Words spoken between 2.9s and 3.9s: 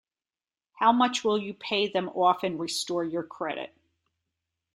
your credit?